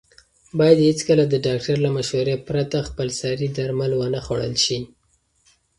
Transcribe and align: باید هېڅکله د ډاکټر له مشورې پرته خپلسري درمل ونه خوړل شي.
باید 0.59 0.79
هېڅکله 0.87 1.23
د 1.29 1.35
ډاکټر 1.47 1.75
له 1.85 1.89
مشورې 1.97 2.35
پرته 2.47 2.77
خپلسري 2.89 3.47
درمل 3.57 3.91
ونه 3.95 4.19
خوړل 4.25 4.53
شي. 4.65 4.79